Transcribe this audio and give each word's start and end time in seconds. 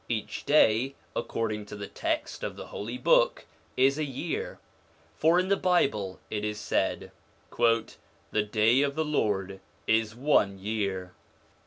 Each 0.09 0.43
day, 0.47 0.95
according 1.15 1.67
to 1.67 1.75
the 1.75 1.85
text 1.85 2.43
of 2.43 2.55
the 2.55 2.65
Holy 2.65 2.97
Book, 2.97 3.45
is 3.77 3.99
a 3.99 4.03
year. 4.03 4.57
For 5.15 5.37
in 5.39 5.49
the 5.49 5.55
Bible 5.55 6.19
it 6.31 6.43
is 6.43 6.59
said:' 6.59 7.11
The 8.31 8.43
day 8.51 8.81
of 8.81 8.95
the 8.95 9.05
Lord 9.05 9.59
is 9.85 10.15
one 10.15 10.57
year.' 10.57 11.13